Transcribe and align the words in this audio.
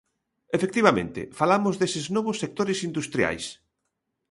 Efectivamente, 0.57 1.19
falamos 1.39 1.75
deses 1.81 2.05
novos 2.15 2.39
sectores 2.43 2.79
industriais. 2.89 3.45